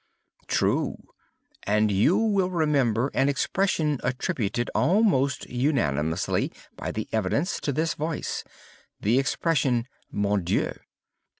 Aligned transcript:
"True; 0.47 1.03
and 1.61 1.91
you 1.91 2.17
will 2.17 2.49
remember 2.49 3.11
an 3.13 3.29
expression 3.29 3.99
attributed 4.03 4.71
almost 4.73 5.45
unanimously, 5.47 6.51
by 6.75 6.91
the 6.91 7.07
evidence, 7.11 7.59
to 7.59 7.71
this 7.71 7.93
voice,—the 7.93 9.19
expression, 9.19 9.85
'_mon 10.11 10.43
Dieu! 10.43 10.71